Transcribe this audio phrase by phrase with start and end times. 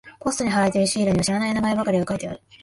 [0.19, 2.41] ポストに貼られているシールには知らない名前ばかりが書いてある。